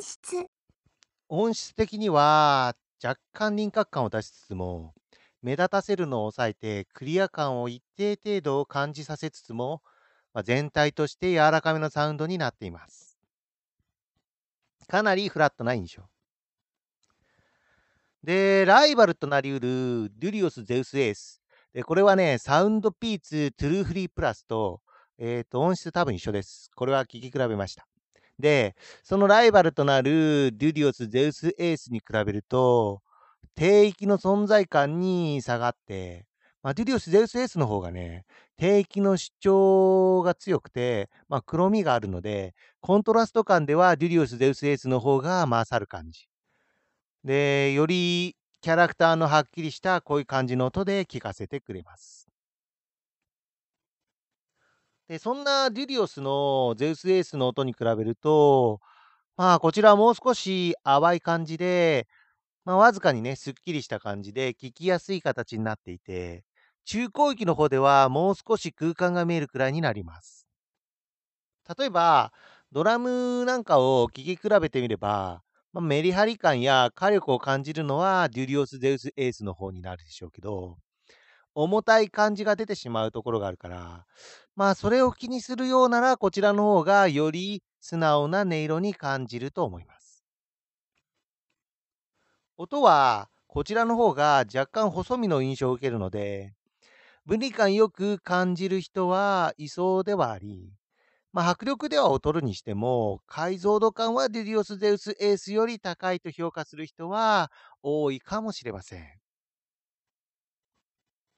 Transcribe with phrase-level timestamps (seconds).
[0.00, 0.46] 音質
[1.28, 4.94] 音質的には若干輪郭感を出しつつも、
[5.42, 9.82] 目立たせるのを抑えてクリア感を一定程度感じさせつつも、
[10.32, 13.18] まあ、全体として柔らかめのサウンドになっています。
[14.88, 16.02] かなりフラットな印象。
[18.24, 21.42] で、ライバルとなりうるデュリオス・ゼウス・エース。
[21.74, 24.80] で、これはね、サウンドピーツ・トゥルーフリープラスと、
[25.18, 26.70] え、ー、と、音質多分一緒です。
[26.74, 27.89] これは聞き比べました。
[28.40, 33.02] で、そのライバルとなるデュディオス・ゼウス・エースに比べると、
[33.54, 36.26] 低域の存在感に下がって、
[36.62, 46.28] まあ、デュディオス・ゼウス・エースの方がね、低域の主張が強くて、まあ、黒みがあるので、コントラスト感ではデュディオス・ゼウス・エースの方が勝る感じ。
[47.24, 52.28] で、よりキャラクターのはっきりしたこういう感じの音で聞かせてくれます。
[55.10, 58.80] で、そんなデュディオスのゼウスエースの音に比べると、
[59.36, 62.06] まあ、こちらはもう少し淡い感じで、
[62.64, 66.44] まあ、わずかにね、すっきりした感じで聞きやすい形になっていて、
[66.84, 70.46] 中広域の方ではもう少し空間が見えるくらいになります。
[71.78, 72.32] 例えば、
[72.72, 80.78] ドラムなんかを聴き比べてみれば、まあ、メリハリ感や火力を感じるのはデュディオス・ゼウス・エースの方になるでしょうけど、
[81.62, 84.06] 重たい感じが出てしまうところがあるから、
[84.56, 90.24] まあ、それを気にするようなら、こちらの方がより素直な音色に感じると思います。
[92.56, 96.54] 音は、こちらの方が若干細身の印象を受けるので、
[97.26, 100.72] 分離感よく感じる人はいそうではあり、
[101.32, 109.19] まあ、迫力では劣るにしても、解像度感はディディオス・ゼウス・エースより高いと評価する人は多いかもしれません。